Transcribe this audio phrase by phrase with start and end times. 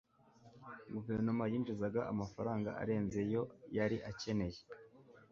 [0.93, 3.43] guverinoma yinjizaga amafaranga arenze ayo
[3.77, 4.59] yari akeneye